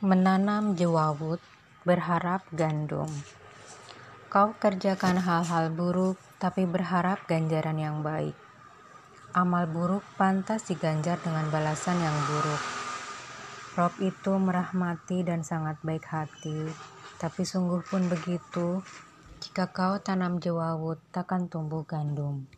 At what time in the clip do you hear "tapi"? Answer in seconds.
6.40-6.64, 17.20-17.44